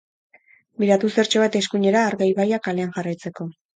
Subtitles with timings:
[0.83, 3.51] Biratu zertxobait eskuinera Arga Ibaia kalean jarraitzeko.